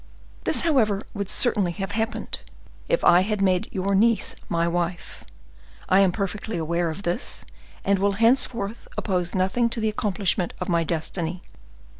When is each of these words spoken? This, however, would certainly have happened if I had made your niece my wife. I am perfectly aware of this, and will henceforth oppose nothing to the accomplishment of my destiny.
This, 0.45 0.61
however, 0.61 1.03
would 1.13 1.29
certainly 1.29 1.73
have 1.73 1.91
happened 1.91 2.39
if 2.89 3.03
I 3.03 3.21
had 3.21 3.39
made 3.39 3.71
your 3.71 3.93
niece 3.93 4.35
my 4.49 4.67
wife. 4.67 5.23
I 5.89 5.99
am 5.99 6.11
perfectly 6.11 6.57
aware 6.57 6.89
of 6.89 7.03
this, 7.03 7.45
and 7.85 7.99
will 7.99 8.13
henceforth 8.13 8.87
oppose 8.97 9.35
nothing 9.35 9.69
to 9.69 9.79
the 9.79 9.89
accomplishment 9.89 10.55
of 10.59 10.67
my 10.69 10.83
destiny. 10.83 11.43